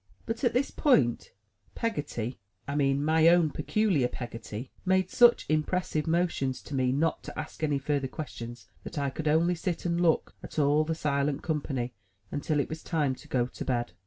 But 0.25 0.43
at 0.43 0.53
this 0.53 0.71
point, 0.71 1.31
Peggotty— 1.75 2.39
I 2.67 2.73
mean 2.73 3.05
my 3.05 3.27
own 3.27 3.51
peculiar 3.51 4.07
Peg 4.07 4.31
gotty— 4.31 4.69
^made 4.87 5.11
such 5.11 5.45
impressive 5.47 6.07
motions 6.07 6.59
to 6.63 6.73
me 6.73 6.91
not 6.91 7.21
to 7.21 7.39
ask 7.39 7.61
any 7.61 7.77
further 7.77 8.07
questions, 8.07 8.67
that 8.83 8.97
I 8.97 9.11
could 9.11 9.27
only 9.27 9.53
sit 9.53 9.85
and 9.85 10.01
look 10.01 10.33
at 10.41 10.57
all 10.57 10.83
the 10.85 10.95
silent 10.95 11.43
company, 11.43 11.93
until 12.31 12.59
it 12.59 12.67
was 12.69 12.81
time 12.81 13.13
to 13.13 13.27
go 13.27 13.45
to 13.45 13.63
bed. 13.63 13.91